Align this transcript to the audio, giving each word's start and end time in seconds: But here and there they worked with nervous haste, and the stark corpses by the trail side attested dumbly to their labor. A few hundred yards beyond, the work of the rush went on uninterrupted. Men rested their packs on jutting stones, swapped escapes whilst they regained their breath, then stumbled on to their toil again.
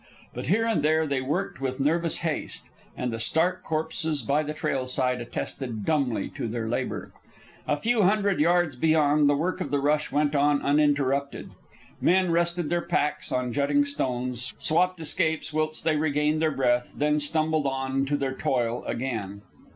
But 0.33 0.47
here 0.47 0.65
and 0.65 0.81
there 0.81 1.05
they 1.05 1.21
worked 1.21 1.61
with 1.61 1.79
nervous 1.79 2.17
haste, 2.25 2.71
and 2.97 3.13
the 3.13 3.19
stark 3.19 3.61
corpses 3.63 4.23
by 4.23 4.41
the 4.41 4.55
trail 4.55 4.87
side 4.87 5.21
attested 5.21 5.85
dumbly 5.85 6.27
to 6.29 6.47
their 6.47 6.67
labor. 6.67 7.11
A 7.67 7.77
few 7.77 8.01
hundred 8.01 8.39
yards 8.39 8.75
beyond, 8.75 9.29
the 9.29 9.35
work 9.35 9.61
of 9.61 9.69
the 9.69 9.77
rush 9.79 10.11
went 10.11 10.33
on 10.35 10.59
uninterrupted. 10.63 11.51
Men 12.01 12.31
rested 12.31 12.71
their 12.71 12.81
packs 12.81 13.31
on 13.31 13.53
jutting 13.53 13.85
stones, 13.85 14.55
swapped 14.57 14.99
escapes 14.99 15.53
whilst 15.53 15.83
they 15.83 15.97
regained 15.97 16.41
their 16.41 16.49
breath, 16.49 16.89
then 16.95 17.19
stumbled 17.19 17.67
on 17.67 18.03
to 18.07 18.17
their 18.17 18.33
toil 18.33 18.83
again. 18.85 19.43